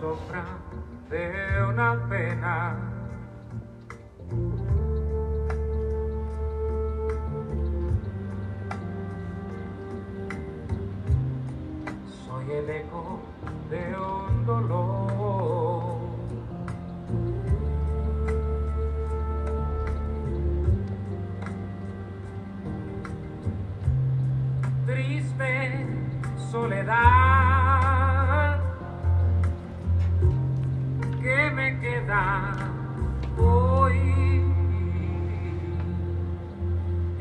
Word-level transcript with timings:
sombra 0.00 0.44
de 1.10 1.62
una 1.68 2.08
pena. 2.08 2.89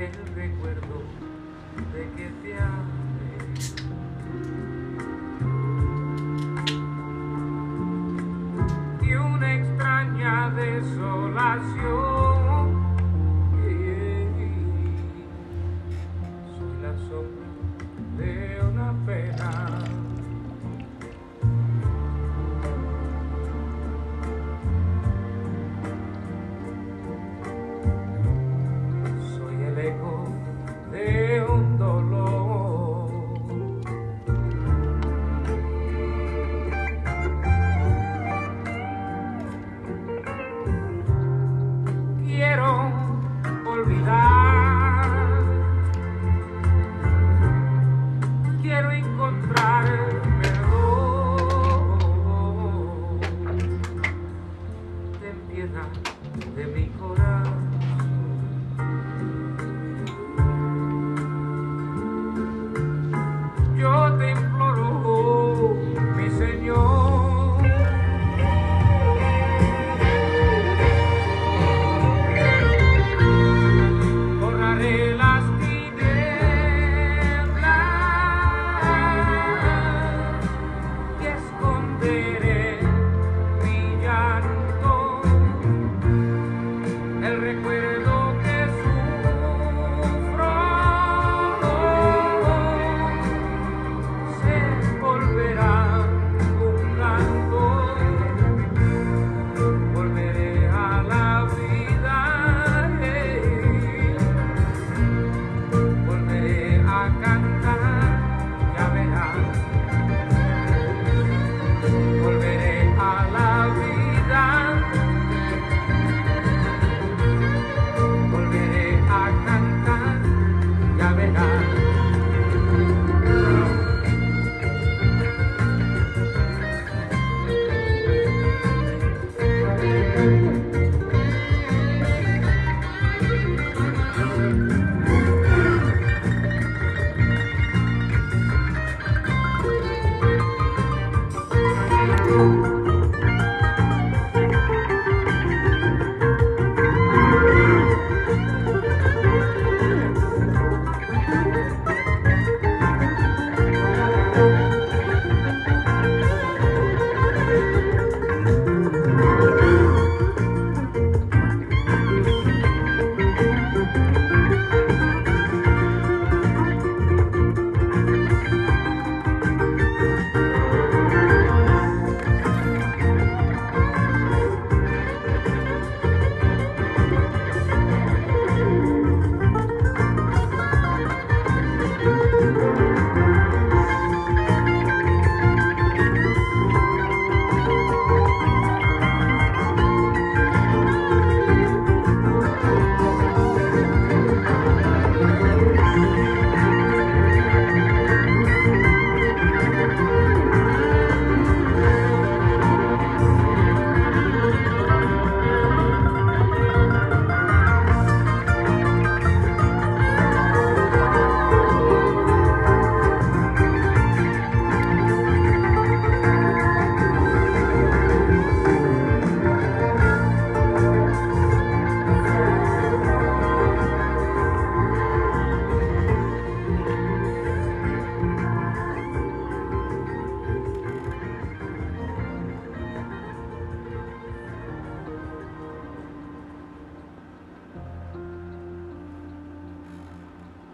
El 0.09 0.36
recuerdo 0.36 1.04
de 1.94 2.09
que 2.16 2.30
te 2.41 2.54
amé. 2.59 3.09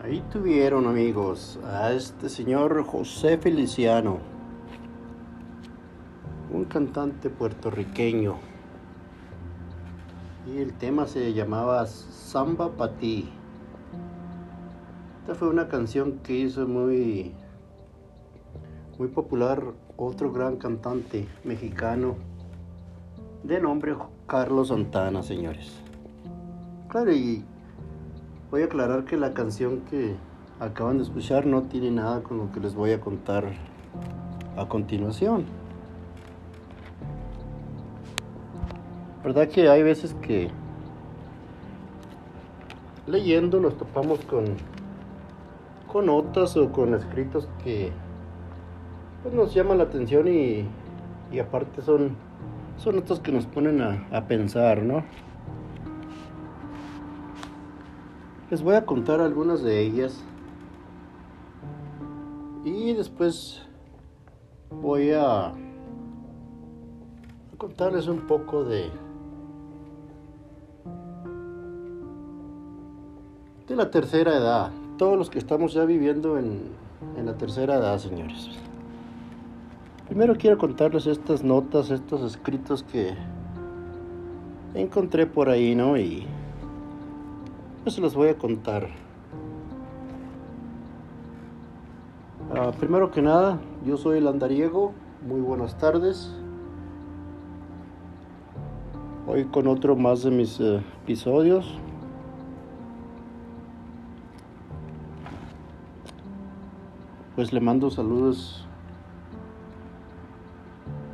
Ahí 0.06 0.22
tuvieron 0.32 0.86
amigos 0.86 1.60
a 1.66 1.92
este 1.92 2.30
señor 2.30 2.86
José 2.86 3.40
Feliciano, 3.40 4.20
un 6.54 6.66
cantante 6.66 7.32
puertorriqueño. 7.32 8.36
Y 10.46 10.60
el 10.60 10.74
tema 10.74 11.08
se 11.08 11.34
llamaba 11.34 11.88
Samba 11.88 12.70
Pa' 12.70 12.92
ti. 12.92 13.32
Esta 15.22 15.34
fue 15.34 15.50
una 15.50 15.68
canción 15.70 16.20
que 16.20 16.34
hizo 16.34 16.68
muy, 16.68 17.34
muy 19.00 19.08
popular 19.08 19.64
otro 19.98 20.32
gran 20.32 20.58
cantante 20.58 21.28
mexicano 21.44 22.16
de 23.42 23.60
nombre 23.60 23.96
Carlos 24.28 24.68
Santana, 24.68 25.24
señores. 25.24 25.82
Claro, 26.90 27.12
y 27.12 27.44
voy 28.56 28.62
a 28.62 28.68
aclarar 28.68 29.04
que 29.04 29.18
la 29.18 29.34
canción 29.34 29.82
que 29.82 30.16
acaban 30.62 30.96
de 30.96 31.04
escuchar 31.04 31.46
no 31.46 31.64
tiene 31.64 31.92
nada 31.92 32.24
con 32.24 32.38
lo 32.38 32.54
que 32.54 32.62
les 32.62 32.74
voy 32.74 32.94
a 32.94 33.02
contar 33.02 33.44
a 34.56 34.66
continuación. 34.70 35.44
¿Verdad 39.26 39.50
que 39.50 39.68
hay 39.68 39.84
veces 39.84 40.14
que 40.22 40.52
leyendo 43.08 43.60
nos 43.60 43.78
topamos 43.78 44.24
con, 44.24 44.46
con 45.86 46.06
notas 46.06 46.56
o 46.56 46.72
con 46.72 46.94
escritos 46.94 47.50
que 47.62 47.92
pues, 49.22 49.36
nos 49.36 49.54
llaman 49.54 49.80
la 49.80 49.84
atención 49.84 50.30
y, 50.30 50.66
y 51.30 51.40
aparte 51.40 51.82
son, 51.82 52.16
son 52.78 52.96
notas 52.96 53.20
que 53.20 53.34
nos 53.34 53.48
ponen 53.48 53.82
a, 53.82 54.08
a 54.14 54.28
pensar, 54.28 54.82
¿no? 54.82 55.04
Les 58.52 58.62
voy 58.62 58.76
a 58.76 58.86
contar 58.86 59.22
algunas 59.22 59.64
de 59.64 59.82
ellas 59.82 60.24
y 62.64 62.94
después 62.94 63.64
voy 64.70 65.12
a, 65.12 65.52
contarles 67.58 68.08
un 68.08 68.28
poco 68.28 68.64
de 68.64 68.92
de 73.68 73.76
la 73.76 73.90
tercera 73.90 74.38
edad. 74.38 74.72
Todos 74.98 75.18
los 75.18 75.32
que 75.32 75.40
estamos 75.40 75.74
ya 75.74 75.86
viviendo 75.86 76.38
en, 76.38 76.70
en 77.18 77.26
la 77.26 77.36
tercera 77.36 77.78
edad, 77.78 77.98
señores. 77.98 78.50
Primero 80.06 80.36
quiero 80.38 80.60
contarles 80.60 81.08
estas 81.08 81.44
notas, 81.44 81.90
estos 81.90 82.22
escritos 82.22 82.84
que 82.84 83.16
encontré 84.76 85.26
por 85.26 85.50
ahí, 85.50 85.74
¿no? 85.74 85.98
Y 85.98 86.28
pues 87.86 87.94
se 87.94 88.02
los 88.02 88.16
voy 88.16 88.30
a 88.30 88.36
contar. 88.36 88.88
Ah, 92.52 92.72
primero 92.80 93.12
que 93.12 93.22
nada, 93.22 93.60
yo 93.86 93.96
soy 93.96 94.18
el 94.18 94.28
andariego. 94.28 94.92
Muy 95.24 95.40
buenas 95.40 95.78
tardes. 95.78 96.34
Hoy 99.28 99.46
con 99.46 99.68
otro 99.68 99.96
más 99.96 100.24
de 100.24 100.32
mis 100.32 100.60
eh, 100.60 100.82
episodios. 101.04 101.78
Pues 107.36 107.54
le 107.54 107.60
mando 107.60 107.92
saludos 107.92 108.66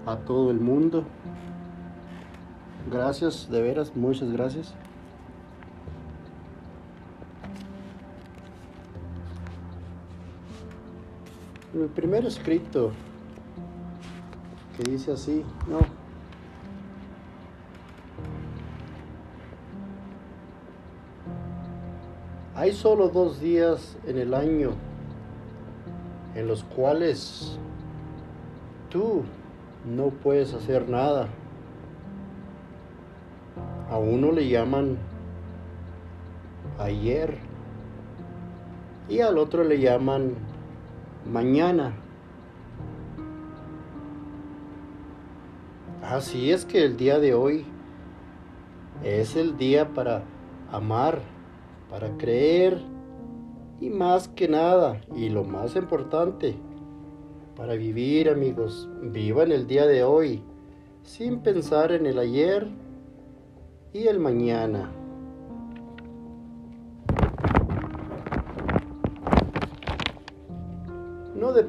a 0.06 0.16
todo 0.16 0.52
el 0.52 0.62
mundo. 0.62 1.04
Gracias, 2.90 3.50
de 3.52 3.62
veras, 3.62 3.94
muchas 3.94 4.32
gracias. 4.32 4.74
El 11.82 11.88
primer 11.88 12.24
escrito 12.28 12.92
que 14.78 14.92
dice 14.92 15.14
así, 15.14 15.44
no. 15.68 15.80
Hay 22.54 22.72
solo 22.72 23.10
dos 23.10 23.40
días 23.40 23.98
en 24.06 24.20
el 24.20 24.36
año 24.36 24.74
en 26.36 26.48
los 26.48 26.64
cuales 26.64 27.58
tú 28.92 29.24
no 29.84 30.10
puedes 30.10 30.54
hacer 30.54 30.88
nada. 30.88 31.30
A 33.90 33.98
uno 33.98 34.32
le 34.32 34.48
llaman 34.48 35.00
ayer 36.78 37.40
y 39.10 39.22
al 39.22 39.40
otro 39.40 39.64
le 39.64 39.80
llaman 39.80 40.51
mañana. 41.26 41.94
Así 46.02 46.52
es 46.52 46.66
que 46.66 46.84
el 46.84 46.98
día 46.98 47.20
de 47.20 47.34
hoy 47.34 47.66
es 49.04 49.36
el 49.36 49.58
día 49.58 49.94
para 49.94 50.24
amar, 50.72 51.20
para 51.90 52.18
creer 52.18 52.82
y 53.80 53.90
más 53.90 54.28
que 54.28 54.48
nada, 54.48 55.02
y 55.16 55.30
lo 55.30 55.44
más 55.44 55.76
importante, 55.76 56.56
para 57.56 57.74
vivir 57.74 58.30
amigos, 58.30 58.90
vivan 59.02 59.52
el 59.52 59.68
día 59.68 59.86
de 59.88 60.04
hoy, 60.04 60.44
sin 61.04 61.40
pensar 61.40 61.92
en 61.92 62.06
el 62.06 62.20
ayer 62.20 62.68
y 63.94 64.08
el 64.08 64.20
mañana. 64.20 64.92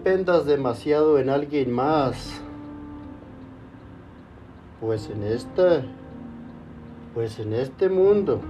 Dependas 0.03 0.47
demasiado 0.47 1.21
en 1.21 1.31
alguien 1.31 1.71
más, 1.71 2.41
pues 4.81 5.09
en 5.09 5.23
esta, 5.23 5.85
pues 7.15 7.39
en 7.39 7.53
este 7.53 7.89
mundo, 7.89 8.41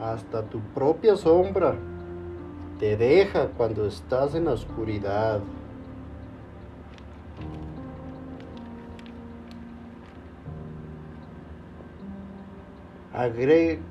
hasta 0.00 0.42
tu 0.42 0.60
propia 0.72 1.16
sombra 1.16 1.74
te 2.78 2.96
deja 2.96 3.48
cuando 3.56 3.86
estás 3.86 4.36
en 4.36 4.44
la 4.44 4.52
oscuridad. 4.52 5.40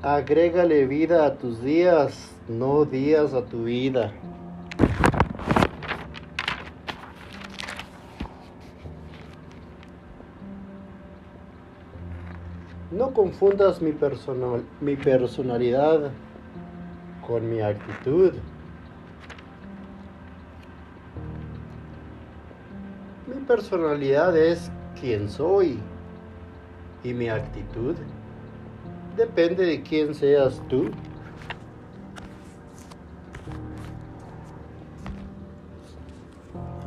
Agrégale 0.02 0.86
vida 0.86 1.26
a 1.26 1.36
tus 1.36 1.62
días, 1.62 2.32
no 2.48 2.86
días 2.86 3.34
a 3.34 3.44
tu 3.44 3.66
vida. 3.66 4.14
Confundas 13.14 13.82
mi, 13.82 13.92
personal, 13.92 14.64
mi 14.82 14.96
personalidad 14.96 16.12
con 17.26 17.50
mi 17.50 17.62
actitud. 17.62 18.34
Mi 23.28 23.46
personalidad 23.46 24.36
es 24.36 24.72
quien 25.00 25.30
soy 25.30 25.80
y 27.04 27.14
mi 27.14 27.30
actitud 27.30 27.96
depende 29.16 29.66
de 29.66 29.84
quién 29.84 30.16
seas 30.16 30.62
tú. 30.68 30.90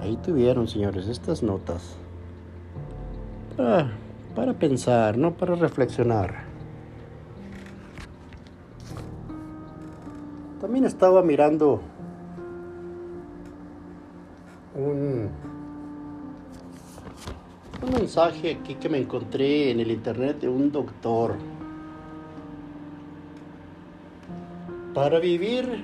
Ahí 0.00 0.16
tuvieron, 0.18 0.68
señores, 0.68 1.08
estas 1.08 1.42
notas. 1.42 1.96
Para, 3.56 3.90
para 4.36 4.52
pensar, 4.52 5.16
no 5.16 5.34
para 5.34 5.54
reflexionar. 5.54 6.44
También 10.60 10.84
estaba 10.84 11.22
mirando 11.22 11.80
un, 14.74 15.30
un 17.82 17.90
mensaje 17.94 18.58
aquí 18.60 18.74
que 18.74 18.90
me 18.90 18.98
encontré 18.98 19.70
en 19.70 19.80
el 19.80 19.90
internet 19.90 20.40
de 20.40 20.50
un 20.50 20.70
doctor. 20.70 21.36
Para 24.92 25.18
vivir 25.18 25.82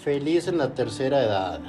feliz 0.00 0.46
en 0.46 0.58
la 0.58 0.72
tercera 0.74 1.20
edad. 1.22 1.60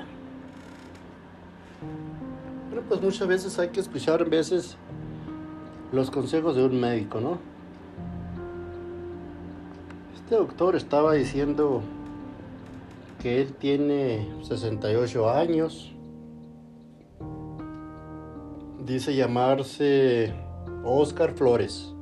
Bueno, 2.70 2.84
pues 2.88 3.02
muchas 3.02 3.28
veces 3.28 3.58
hay 3.58 3.70
que 3.70 3.80
escuchar 3.80 4.30
veces 4.30 4.78
los 5.94 6.10
consejos 6.10 6.56
de 6.56 6.66
un 6.66 6.80
médico, 6.80 7.22
¿no? 7.22 7.38
Este 10.16 10.36
doctor 10.36 10.76
estaba 10.76 11.14
diciendo 11.14 11.84
que 13.22 13.40
él 13.40 13.54
tiene 13.54 14.28
68 14.42 15.30
años. 15.30 15.94
Dice 18.84 19.16
llamarse 19.16 20.34
Oscar 20.84 21.34
Flores. 21.34 21.94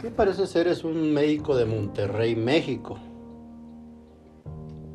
Que 0.00 0.10
parece 0.10 0.46
ser 0.46 0.68
es 0.68 0.84
un 0.84 1.12
médico 1.12 1.54
de 1.54 1.66
Monterrey, 1.66 2.34
México. 2.34 2.98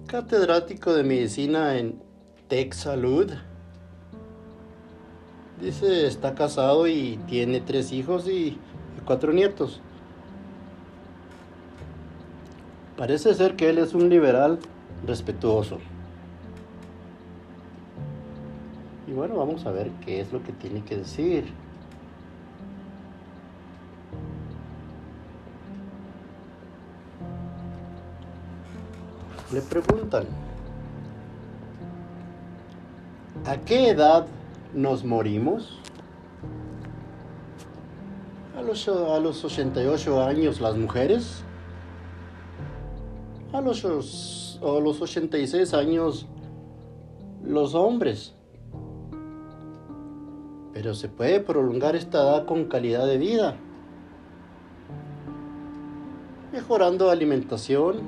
Catedrático 0.08 0.94
de 0.96 1.04
medicina 1.04 1.78
en 1.78 2.02
Tech 2.48 2.74
Salud. 2.74 3.32
Dice, 5.63 6.08
está 6.08 6.36
casado 6.36 6.88
y 6.88 7.17
tiene 7.25 7.62
tres 7.62 7.93
hijos 7.93 8.27
y 8.27 8.58
cuatro 9.05 9.32
nietos. 9.32 9.79
Parece 12.98 13.34
ser 13.34 13.55
que 13.55 13.70
él 13.70 13.77
es 13.77 13.93
un 13.93 14.10
liberal 14.10 14.60
respetuoso. 15.08 15.77
Y 19.08 19.13
bueno, 19.13 19.38
vamos 19.38 19.65
a 19.65 19.72
ver 19.72 19.89
qué 20.05 20.20
es 20.20 20.34
lo 20.34 20.43
que 20.43 20.51
tiene 20.51 20.84
que 20.84 20.98
decir. 20.98 21.46
Le 29.53 29.62
preguntan, 29.62 30.25
¿a 33.46 33.55
qué 33.60 33.91
edad 33.91 34.27
nos 34.74 35.03
morimos? 35.03 35.80
A 38.58 38.62
los, 38.62 38.88
a 38.88 39.20
los 39.20 39.44
88 39.44 40.24
años 40.24 40.62
las 40.62 40.77
mujeres, 40.77 41.44
a 43.51 43.62
los, 43.62 44.60
a 44.62 44.80
los 44.80 45.01
86 45.01 45.74
años 45.74 46.27
los 47.44 47.75
hombres. 47.75 48.36
Pero 50.74 50.94
se 50.94 51.08
puede 51.08 51.39
prolongar 51.39 51.96
esta 51.96 52.20
edad 52.20 52.46
con 52.46 52.65
calidad 52.65 53.06
de 53.06 53.18
vida, 53.18 53.56
mejorando 56.51 57.10
alimentación, 57.10 58.01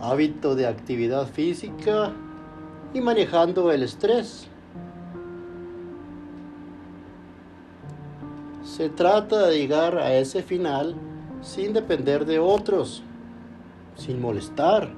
hábito 0.00 0.54
de 0.54 0.66
actividad 0.66 1.26
física 1.26 2.12
y 2.94 3.00
manejando 3.00 3.70
el 3.72 3.82
estrés. 3.82 4.48
Se 8.76 8.90
trata 8.90 9.46
de 9.46 9.58
llegar 9.58 9.96
a 9.96 10.12
ese 10.18 10.42
final 10.42 10.96
sin 11.40 11.72
depender 11.72 12.26
de 12.26 12.38
otros, 12.38 13.02
sin 13.94 14.20
molestar. 14.20 14.90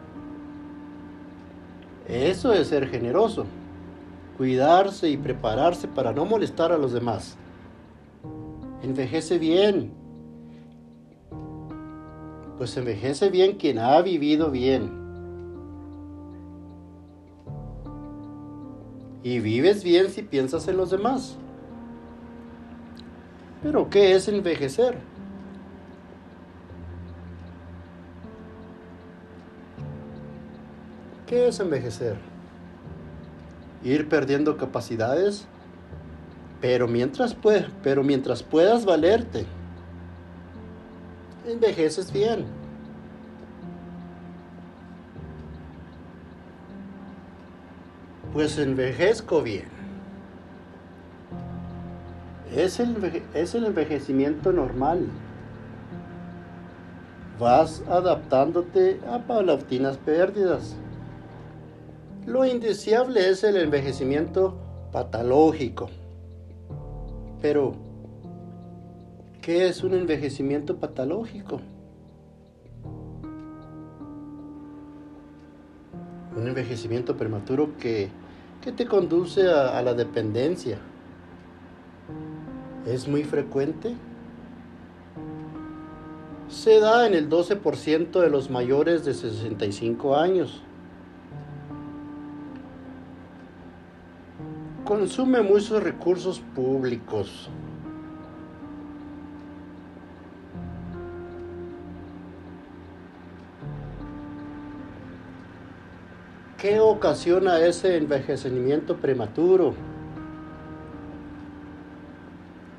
Eso 2.08 2.52
es 2.52 2.66
ser 2.66 2.88
generoso, 2.88 3.46
cuidarse 4.36 5.08
y 5.08 5.16
prepararse 5.16 5.86
para 5.86 6.12
no 6.12 6.24
molestar 6.24 6.72
a 6.72 6.76
los 6.76 6.92
demás. 6.92 7.38
Envejece 8.82 9.38
bien, 9.38 9.92
pues 12.56 12.76
envejece 12.76 13.28
bien 13.28 13.58
quien 13.58 13.78
ha 13.78 14.02
vivido 14.02 14.50
bien. 14.50 14.90
Y 19.22 19.38
vives 19.38 19.84
bien 19.84 20.10
si 20.10 20.22
piensas 20.22 20.66
en 20.66 20.78
los 20.78 20.90
demás. 20.90 21.38
Pero 23.62 23.90
¿qué 23.90 24.14
es 24.14 24.28
envejecer? 24.28 24.96
¿Qué 31.26 31.48
es 31.48 31.60
envejecer? 31.60 32.16
Ir 33.84 34.08
perdiendo 34.08 34.56
capacidades, 34.56 35.46
pero 36.60 36.88
mientras, 36.88 37.36
pero 37.82 38.02
mientras 38.02 38.42
puedas 38.42 38.84
valerte, 38.84 39.44
envejeces 41.46 42.12
bien. 42.12 42.46
Pues 48.32 48.56
envejezco 48.58 49.42
bien. 49.42 49.78
Es 52.54 52.80
el, 52.80 53.22
es 53.34 53.54
el 53.54 53.66
envejecimiento 53.66 54.52
normal. 54.52 55.06
Vas 57.38 57.82
adaptándote 57.88 59.00
a 59.08 59.18
paulatinas 59.18 59.96
pérdidas. 59.98 60.76
Lo 62.26 62.44
indeseable 62.44 63.28
es 63.28 63.44
el 63.44 63.56
envejecimiento 63.56 64.56
patológico. 64.92 65.88
Pero, 67.40 67.74
¿qué 69.40 69.68
es 69.68 69.84
un 69.84 69.94
envejecimiento 69.94 70.76
patológico? 70.76 71.60
Un 76.36 76.48
envejecimiento 76.48 77.16
prematuro 77.16 77.76
que, 77.78 78.08
que 78.62 78.72
te 78.72 78.86
conduce 78.86 79.48
a, 79.48 79.78
a 79.78 79.82
la 79.82 79.94
dependencia. 79.94 80.78
¿Es 82.88 83.06
muy 83.06 83.22
frecuente? 83.22 83.94
Se 86.48 86.80
da 86.80 87.06
en 87.06 87.12
el 87.12 87.28
12% 87.28 88.18
de 88.18 88.30
los 88.30 88.48
mayores 88.48 89.04
de 89.04 89.12
65 89.12 90.16
años. 90.16 90.62
Consume 94.86 95.42
muchos 95.42 95.82
recursos 95.82 96.40
públicos. 96.54 97.50
¿Qué 106.56 106.80
ocasiona 106.80 107.60
ese 107.60 107.98
envejecimiento 107.98 108.96
prematuro? 108.96 109.74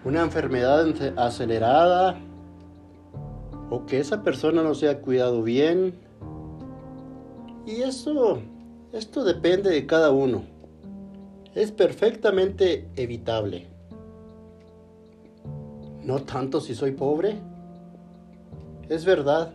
Una 0.10 0.24
enfermedad 0.24 0.88
acelerada 1.20 2.18
o 3.70 3.86
que 3.86 4.00
esa 4.00 4.24
persona 4.24 4.64
no 4.64 4.74
se 4.74 4.90
ha 4.90 5.02
cuidado 5.02 5.44
bien. 5.44 5.94
Y 7.68 7.84
eso, 7.84 8.40
esto 8.92 9.24
depende 9.24 9.70
de 9.70 9.86
cada 9.86 10.10
uno. 10.10 10.46
Es 11.54 11.72
perfectamente 11.72 12.90
evitable. 12.96 13.68
No 16.02 16.24
tanto 16.24 16.60
si 16.60 16.74
soy 16.74 16.94
pobre. 16.94 17.40
Es 18.90 19.06
verdad. 19.06 19.54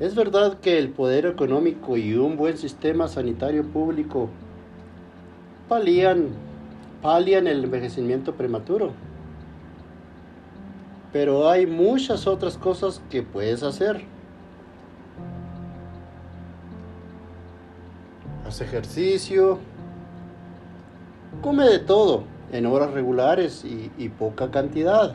Es 0.00 0.14
verdad 0.14 0.60
que 0.60 0.76
el 0.76 0.90
poder 0.90 1.24
económico 1.24 1.96
y 1.96 2.14
un 2.14 2.36
buen 2.36 2.58
sistema 2.58 3.08
sanitario 3.08 3.64
público 3.72 4.28
palían, 5.66 6.46
palian 7.02 7.46
el 7.46 7.64
envejecimiento 7.64 8.34
prematuro. 8.34 8.92
Pero 11.12 11.48
hay 11.48 11.66
muchas 11.66 12.26
otras 12.26 12.58
cosas 12.58 13.02
que 13.10 13.22
puedes 13.22 13.62
hacer. 13.62 14.04
Haz 18.46 18.60
ejercicio. 18.60 19.58
Come 21.42 21.64
de 21.64 21.78
todo 21.78 22.24
en 22.52 22.66
horas 22.66 22.92
regulares 22.92 23.64
y, 23.64 23.90
y 23.96 24.08
poca 24.08 24.50
cantidad. 24.50 25.14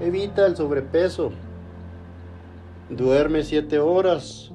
Evita 0.00 0.46
el 0.46 0.56
sobrepeso. 0.56 1.32
Duerme 2.90 3.42
siete 3.42 3.78
horas. 3.78 4.50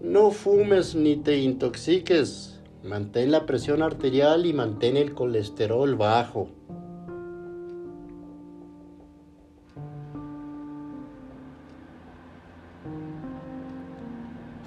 No 0.00 0.30
fumes 0.30 0.94
ni 0.94 1.16
te 1.16 1.38
intoxiques. 1.38 2.57
Mantén 2.88 3.30
la 3.30 3.44
presión 3.44 3.82
arterial 3.82 4.46
y 4.46 4.54
mantén 4.54 4.96
el 4.96 5.12
colesterol 5.12 5.94
bajo. 5.94 6.48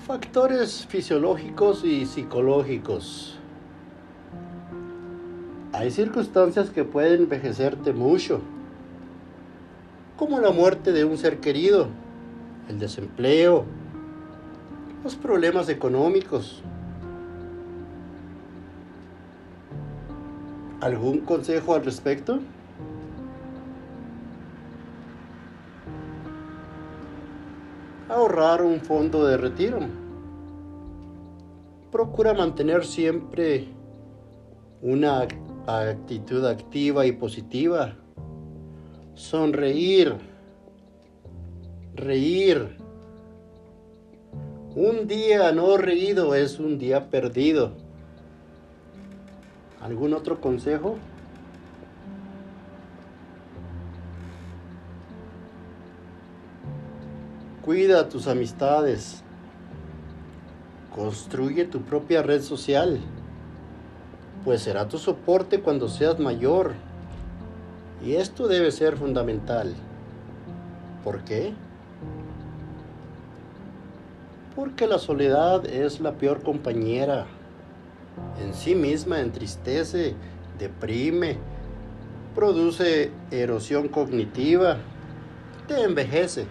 Factores 0.06 0.86
fisiológicos 0.86 1.84
y 1.84 2.06
psicológicos. 2.06 3.40
Hay 5.74 5.90
circunstancias 5.90 6.70
que 6.70 6.84
pueden 6.84 7.22
envejecerte 7.22 7.92
mucho, 7.92 8.40
como 10.16 10.40
la 10.40 10.52
muerte 10.52 10.92
de 10.92 11.06
un 11.06 11.18
ser 11.18 11.40
querido, 11.40 11.88
el 12.70 12.78
desempleo, 12.78 13.66
los 15.04 15.16
problemas 15.16 15.70
económicos. 15.70 16.62
¿Algún 20.82 21.20
consejo 21.20 21.76
al 21.76 21.86
respecto? 21.86 22.40
Ahorrar 28.10 28.64
un 28.64 28.82
fondo 28.82 29.24
de 29.28 29.38
retiro. 29.38 29.78
Procura 31.92 32.34
mantener 32.34 32.84
siempre 32.84 33.68
una 34.82 35.28
actitud 35.68 36.44
activa 36.48 37.06
y 37.06 37.12
positiva. 37.12 37.96
Sonreír. 39.14 40.16
Reír. 41.94 42.76
Un 44.76 45.08
día 45.08 45.52
no 45.52 45.78
reído 45.78 46.34
es 46.34 46.58
un 46.58 46.80
día 46.80 47.12
perdido. 47.12 47.81
¿Algún 49.82 50.14
otro 50.14 50.40
consejo? 50.40 50.98
Cuida 57.66 58.10
tus 58.10 58.28
amistades. 58.28 59.24
Construye 60.94 61.66
tu 61.66 61.82
propia 61.82 62.22
red 62.22 62.42
social, 62.42 63.00
pues 64.44 64.62
será 64.62 64.88
tu 64.88 64.98
soporte 64.98 65.62
cuando 65.62 65.88
seas 65.88 66.20
mayor. 66.20 66.74
Y 68.04 68.16
esto 68.16 68.48
debe 68.48 68.72
ser 68.72 68.98
fundamental. 68.98 69.74
¿Por 71.04 71.22
qué? 71.22 71.54
Porque 74.56 74.86
la 74.86 75.00
soledad 75.00 75.66
es 75.66 76.02
la 76.02 76.14
peor 76.14 76.44
compañera. 76.44 77.26
En 78.40 78.54
sí 78.54 78.76
misma 78.76 79.20
entristece, 79.20 80.16
deprime, 80.58 81.38
produce 82.36 83.12
erosión 83.32 83.88
cognitiva, 83.88 84.78
te 85.68 85.84
envejece. 85.84 86.46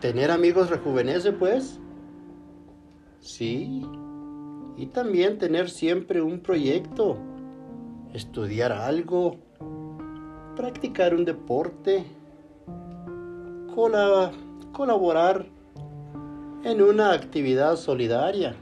¿Tener 0.00 0.30
amigos 0.30 0.70
rejuvenece, 0.70 1.32
pues? 1.32 1.78
Sí. 3.20 3.86
Y 4.76 4.86
también 4.86 5.38
tener 5.38 5.68
siempre 5.68 6.22
un 6.22 6.40
proyecto, 6.40 7.18
estudiar 8.14 8.72
algo, 8.72 9.36
practicar 10.56 11.14
un 11.14 11.26
deporte, 11.26 12.04
colaborar 14.72 15.46
en 16.64 16.82
una 16.82 17.12
actividad 17.12 17.76
solidaria. 17.76 18.54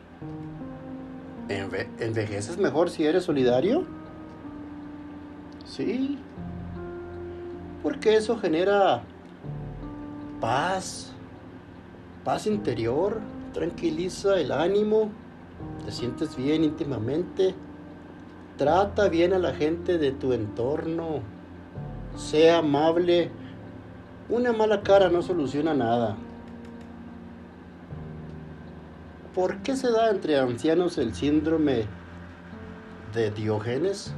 ¿Envejeces 1.49 2.59
mejor 2.59 2.91
si 2.91 3.05
eres 3.05 3.25
solidario? 3.25 3.85
Sí. 5.65 6.19
Porque 7.83 8.17
eso 8.17 8.39
genera 8.39 9.03
paz, 10.41 11.13
paz 12.25 12.47
interior, 12.47 13.21
tranquiliza 13.53 14.39
el 14.39 14.53
ánimo, 14.53 15.11
te 15.85 15.93
sientes 15.93 16.37
bien 16.37 16.65
íntimamente, 16.65 17.55
trata 18.57 19.09
bien 19.09 19.33
a 19.33 19.39
la 19.39 19.55
gente 19.55 19.99
de 19.99 20.13
tu 20.13 20.33
entorno, 20.33 21.21
sea 22.17 22.59
amable, 22.59 23.31
una 24.29 24.53
mala 24.53 24.83
cara 24.83 25.09
no 25.09 25.23
soluciona 25.23 25.73
nada. 25.73 26.17
¿Por 29.35 29.59
qué 29.59 29.77
se 29.77 29.91
da 29.91 30.11
entre 30.11 30.39
ancianos 30.39 30.99
el 30.99 31.15
síndrome 31.15 31.85
de 33.15 33.31
Diógenes? 33.31 34.13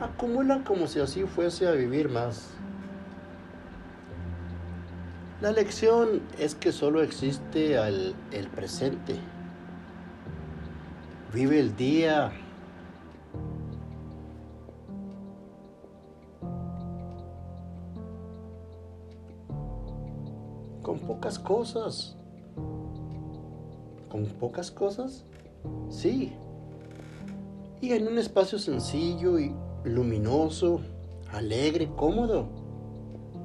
Acumula 0.00 0.62
como 0.64 0.86
si 0.86 1.00
así 1.00 1.24
fuese 1.24 1.68
a 1.68 1.72
vivir 1.72 2.08
más. 2.08 2.50
La 5.40 5.52
lección 5.52 6.20
es 6.38 6.54
que 6.54 6.72
solo 6.72 7.02
existe 7.02 7.76
el 7.76 8.14
presente. 8.54 9.18
Vive 11.32 11.60
el 11.60 11.76
día. 11.76 12.32
Pocas 21.10 21.40
cosas. 21.40 22.16
¿Con 24.08 24.26
pocas 24.26 24.70
cosas? 24.70 25.24
Sí. 25.88 26.32
Y 27.80 27.90
en 27.94 28.06
un 28.06 28.16
espacio 28.16 28.60
sencillo 28.60 29.40
y 29.40 29.52
luminoso, 29.82 30.80
alegre, 31.32 31.90
cómodo, 31.96 32.48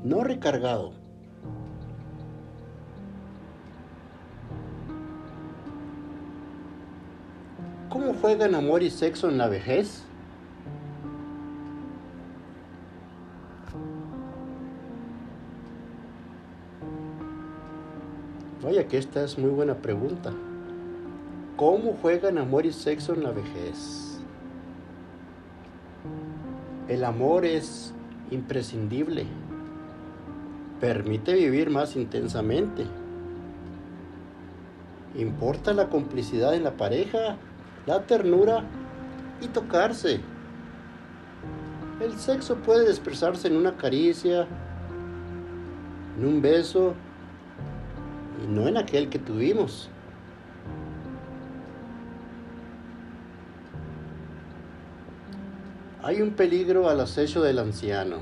no 0.03 0.23
recargado. 0.23 0.91
¿Cómo 7.89 8.13
juegan 8.21 8.53
amor 8.53 8.83
y 8.83 8.91
sexo 8.91 9.27
en 9.27 9.39
la 9.39 9.47
vejez? 9.47 10.03
Vaya 18.65 18.87
que 18.87 18.97
esta 18.97 19.23
es 19.23 19.37
muy 19.37 19.51
buena 19.51 19.75
pregunta. 19.75 20.33
¿Cómo 21.55 21.95
juegan 22.01 22.39
amor 22.39 22.65
y 22.65 22.71
sexo 22.71 23.13
en 23.13 23.21
la 23.23 23.29
vejez? 23.29 24.19
El 26.87 27.03
amor 27.03 27.45
es 27.45 27.93
imprescindible. 28.31 29.27
Permite 30.81 31.35
vivir 31.35 31.69
más 31.69 31.95
intensamente. 31.95 32.87
Importa 35.13 35.71
la 35.71 35.89
complicidad 35.89 36.55
en 36.55 36.63
la 36.63 36.75
pareja 36.75 37.37
la 37.85 38.07
ternura 38.07 38.63
y 39.41 39.47
tocarse. 39.47 40.21
El 42.01 42.13
sexo 42.17 42.55
puede 42.55 42.89
expresarse 42.89 43.47
en 43.47 43.57
una 43.57 43.77
caricia, 43.77 44.47
en 46.17 46.25
un 46.25 46.41
beso 46.41 46.95
y 48.45 48.47
no 48.47 48.67
en 48.67 48.77
aquel 48.77 49.09
que 49.09 49.17
tuvimos. 49.17 49.89
Hay 56.03 56.21
un 56.21 56.31
peligro 56.31 56.87
al 56.87 56.99
acecho 57.01 57.41
del 57.41 57.57
anciano. 57.57 58.19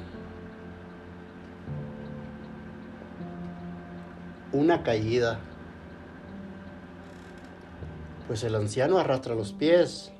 Una 4.53 4.83
caída 4.83 5.39
pues 8.27 8.43
el 8.43 8.55
anciano 8.55 8.97
arrastra 8.97 9.35
los 9.35 9.51
pies. 9.51 10.11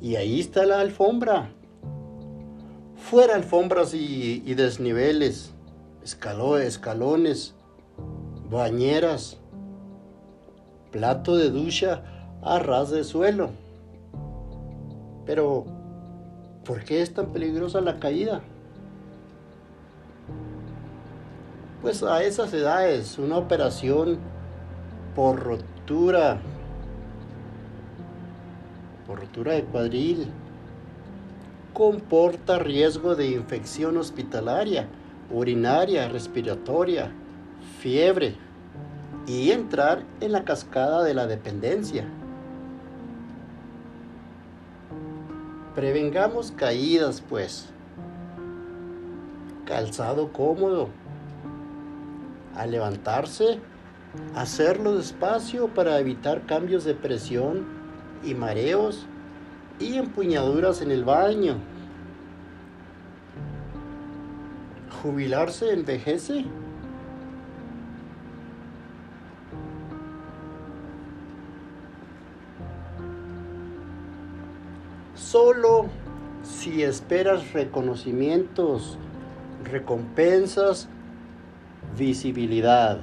Y 0.00 0.16
ahí 0.16 0.40
está 0.40 0.64
la 0.64 0.80
alfombra. 0.80 1.50
Fuera 2.96 3.34
alfombras 3.34 3.94
y, 3.94 4.40
desniveles, 4.54 5.52
escalones, 6.02 6.66
escalones, 6.66 7.54
bañeras, 8.50 9.36
plato 10.90 11.36
de 11.36 11.50
ducha 11.50 12.02
a 12.42 12.58
ras 12.58 12.90
de 12.90 13.04
suelo. 13.04 13.50
Pero, 15.26 15.66
¿por 16.64 16.84
qué 16.84 17.02
es 17.02 17.12
tan 17.12 17.26
peligrosa 17.26 17.80
la 17.80 17.98
caída? 17.98 18.40
Pues 21.82 22.02
a 22.02 22.22
esas 22.22 22.52
edades 22.54 23.18
una 23.18 23.36
operación 23.36 24.18
por 25.14 25.38
rotura, 25.40 26.38
por 29.06 29.20
rotura 29.20 29.52
de 29.52 29.64
cuadril, 29.64 30.26
comporta 31.74 32.58
riesgo 32.58 33.14
de 33.14 33.28
infección 33.28 33.96
hospitalaria, 33.98 34.88
urinaria, 35.30 36.08
respiratoria, 36.08 37.12
fiebre 37.80 38.34
y 39.26 39.50
entrar 39.50 40.02
en 40.20 40.32
la 40.32 40.44
cascada 40.44 41.02
de 41.04 41.14
la 41.14 41.26
dependencia. 41.26 42.04
Prevengamos 45.74 46.52
caídas, 46.52 47.20
pues. 47.20 47.68
Calzado 49.64 50.32
cómodo. 50.32 50.88
Al 52.54 52.72
levantarse, 52.72 53.60
Hacerlo 54.34 54.96
despacio 54.96 55.68
para 55.68 55.98
evitar 55.98 56.46
cambios 56.46 56.84
de 56.84 56.94
presión 56.94 57.66
y 58.24 58.34
mareos 58.34 59.06
y 59.78 59.94
empuñaduras 59.96 60.80
en 60.80 60.90
el 60.90 61.04
baño. 61.04 61.56
¿Jubilarse 65.02 65.72
envejece? 65.72 66.44
Solo 75.30 75.88
si 76.42 76.82
esperas 76.82 77.52
reconocimientos, 77.52 78.96
recompensas, 79.62 80.88
visibilidad. 81.98 83.00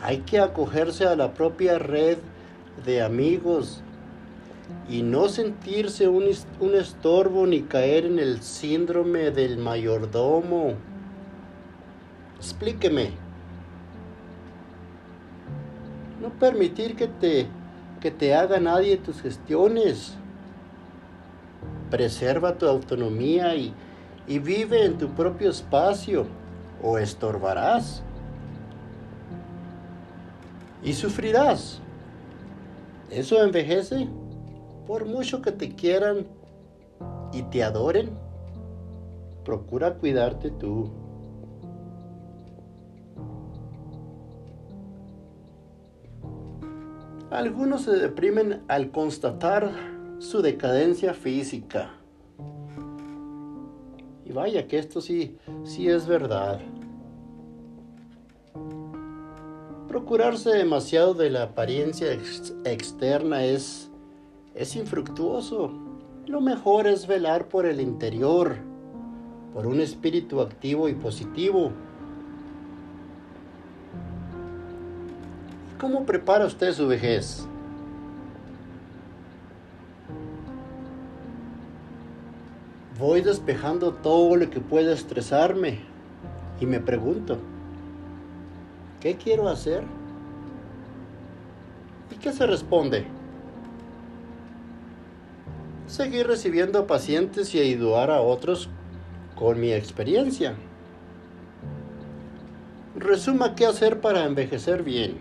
Hay 0.00 0.18
que 0.18 0.38
acogerse 0.38 1.04
a 1.04 1.16
la 1.16 1.34
propia 1.34 1.80
red 1.80 2.18
de 2.84 3.02
amigos 3.02 3.82
y 4.88 5.02
no 5.02 5.28
sentirse 5.28 6.06
un, 6.06 6.28
estorbo 6.76 7.44
ni 7.48 7.62
caer 7.62 8.06
en 8.06 8.20
el 8.20 8.40
síndrome 8.40 9.32
del 9.32 9.58
mayordomo. 9.58 10.74
Explíqueme. 12.36 13.10
No 16.22 16.28
permitir 16.38 16.94
que 16.94 17.08
te, 17.08 17.48
que 18.00 18.12
te 18.12 18.32
haga 18.32 18.60
nadie 18.60 18.96
tus 18.96 19.20
gestiones. 19.20 20.16
Preserva 21.90 22.58
tu 22.58 22.66
autonomía 22.66 23.54
y, 23.54 23.74
vive 24.26 24.84
en 24.84 24.98
tu 24.98 25.08
propio 25.08 25.50
espacio 25.50 26.26
o 26.82 26.98
estorbarás 26.98 28.02
y 30.82 30.92
sufrirás. 30.92 31.80
Eso 33.10 33.42
envejece 33.42 34.08
por 34.86 35.06
mucho 35.06 35.42
que 35.42 35.52
te 35.52 35.74
quieran 35.74 36.26
y 37.32 37.42
te 37.42 37.62
adoren. 37.62 38.10
Procura 39.44 39.94
cuidarte 39.94 40.50
tú. 40.50 40.90
Algunos 47.30 47.82
se 47.82 47.92
deprimen 47.92 48.62
al 48.68 48.90
constatar 48.90 49.95
su 50.18 50.42
decadencia 50.42 51.14
física. 51.14 51.90
Y 54.24 54.32
vaya 54.32 54.66
que 54.66 54.78
esto 54.78 55.00
sí, 55.00 55.36
sí 55.64 55.88
es 55.88 56.06
verdad. 56.06 56.60
Procurarse 59.88 60.50
demasiado 60.50 61.14
de 61.14 61.30
la 61.30 61.44
apariencia 61.44 62.12
externa 62.64 63.44
es, 63.44 63.90
es 64.54 64.74
infructuoso. 64.76 65.72
Lo 66.26 66.40
mejor 66.40 66.86
es 66.86 67.06
velar 67.06 67.48
por 67.48 67.66
el 67.66 67.80
interior, 67.80 68.56
por 69.54 69.66
un 69.66 69.80
espíritu 69.80 70.40
activo 70.40 70.88
y 70.88 70.94
positivo. 70.94 71.70
¿Cómo 75.78 76.04
prepara 76.04 76.46
usted 76.46 76.72
su 76.72 76.88
vejez? 76.88 77.46
Voy 82.98 83.20
despejando 83.20 83.92
todo 83.92 84.36
lo 84.36 84.48
que 84.48 84.60
pueda 84.60 84.94
estresarme 84.94 85.80
y 86.60 86.66
me 86.66 86.80
pregunto, 86.80 87.38
¿Qué 89.00 89.16
quiero 89.16 89.48
hacer? 89.48 89.84
¿Y 92.10 92.16
qué 92.16 92.32
se 92.32 92.46
responde? 92.46 93.04
Seguir 95.86 96.26
recibiendo 96.26 96.86
pacientes 96.86 97.54
y 97.54 97.60
ayudar 97.60 98.10
a 98.10 98.20
otros 98.20 98.68
con 99.36 99.60
mi 99.60 99.72
experiencia. 99.72 100.56
Resuma 102.96 103.54
qué 103.54 103.66
hacer 103.66 104.00
para 104.00 104.24
envejecer 104.24 104.82
bien. 104.82 105.18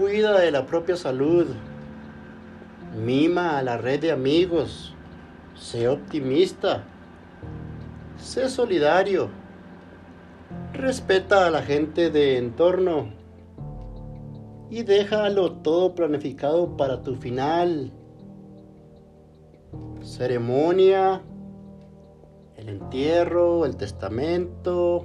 Cuida 0.00 0.40
de 0.40 0.50
la 0.50 0.64
propia 0.64 0.96
salud. 0.96 1.46
Mima 3.04 3.58
a 3.58 3.62
la 3.62 3.76
red 3.76 4.00
de 4.00 4.12
amigos 4.12 4.94
Sé 5.54 5.88
optimista. 5.88 6.84
Sé 8.16 8.48
solidario. 8.48 9.28
Respeta 10.72 11.46
a 11.46 11.50
la 11.50 11.60
gente 11.60 12.08
de 12.08 12.38
entorno. 12.38 13.10
Y 14.70 14.84
déjalo 14.84 15.52
todo 15.56 15.94
planificado 15.94 16.78
para 16.78 17.02
tu 17.02 17.16
final. 17.16 17.92
Ceremonia, 20.00 21.20
el 22.56 22.70
entierro, 22.70 23.66
el 23.66 23.76
testamento. 23.76 25.04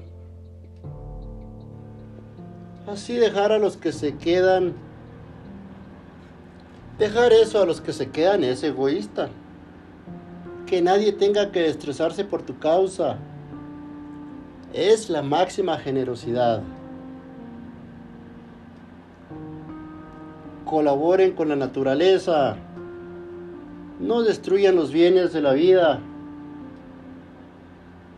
Así 2.87 3.17
dejar 3.17 3.51
a 3.51 3.57
los 3.57 3.75
que 3.75 3.91
se 3.91 4.15
quedan. 4.15 4.84
Dejar 6.97 7.33
eso 7.33 7.61
a 7.61 7.65
los 7.65 7.81
que 7.81 7.91
se 7.91 8.09
quedan 8.09 8.43
es 8.43 8.63
egoísta 8.63 9.29
que 10.65 10.81
nadie 10.81 11.11
tenga 11.11 11.51
que 11.51 11.67
estresarse 11.67 12.25
por 12.25 12.41
tu 12.41 12.57
causa. 12.57 13.17
Es 14.73 15.09
la 15.09 15.21
máxima 15.21 15.77
generosidad. 15.77 16.63
Colaboren 20.65 21.33
con 21.33 21.49
la 21.49 21.55
naturaleza. 21.55 22.57
No 23.99 24.23
destruyan 24.23 24.75
los 24.75 24.91
bienes 24.91 25.33
de 25.33 25.41
la 25.41 25.53
vida. 25.53 25.99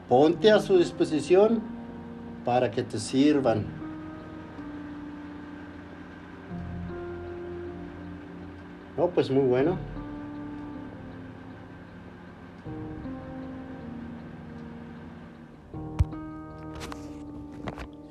Ponte 0.08 0.52
a 0.52 0.60
su 0.60 0.78
disposición 0.78 1.62
para 2.46 2.72
que 2.72 2.82
te 2.82 2.98
sirvan. 2.98 3.77
No, 8.98 9.08
pues 9.10 9.30
muy 9.30 9.44
bueno. 9.48 9.78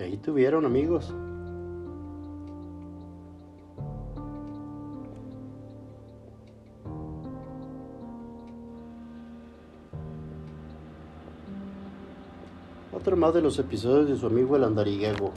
ahí 0.07 0.17
tuvieron 0.19 0.65
amigos. 0.65 1.13
Otro 12.93 13.17
más 13.17 13.35
de 13.35 13.43
los 13.43 13.59
episodios 13.59 14.09
de 14.09 14.17
su 14.17 14.27
amigo 14.27 14.57
el 14.57 14.65
andariguego. 14.65 15.33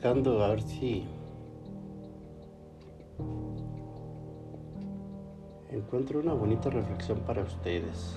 Buscando 0.00 0.42
a 0.42 0.48
ver 0.48 0.62
si 0.62 1.06
encuentro 5.70 6.20
una 6.20 6.32
bonita 6.32 6.70
reflexión 6.70 7.18
para 7.20 7.42
ustedes. 7.42 8.16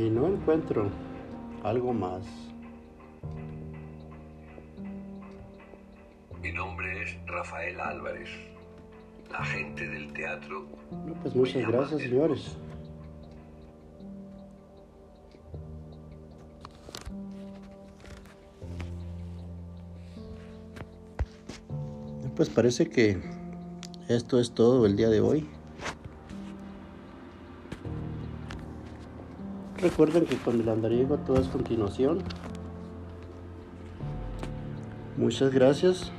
Y 0.00 0.08
no 0.08 0.28
encuentro 0.28 0.88
algo 1.62 1.92
más. 1.92 2.22
Mi 6.40 6.52
nombre 6.52 7.02
es 7.02 7.18
Rafael 7.26 7.78
Álvarez. 7.78 8.30
La 9.30 9.44
gente 9.44 9.86
del 9.86 10.10
teatro. 10.14 10.66
No, 11.06 11.14
pues 11.20 11.36
muchas 11.36 11.68
gracias, 11.68 12.00
señores. 12.00 12.56
Pues 22.36 22.48
parece 22.48 22.88
que 22.88 23.18
esto 24.08 24.40
es 24.40 24.54
todo 24.54 24.86
el 24.86 24.96
día 24.96 25.10
de 25.10 25.20
hoy. 25.20 25.46
Recuerden 29.82 30.26
que 30.26 30.36
con 30.36 30.60
el 30.60 30.68
andariego 30.68 31.16
todo 31.18 31.40
es 31.40 31.48
continuación. 31.48 32.18
Muchas 35.16 35.52
gracias 35.52 36.12